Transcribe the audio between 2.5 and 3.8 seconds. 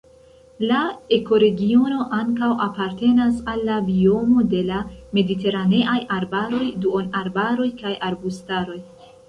apartenas al la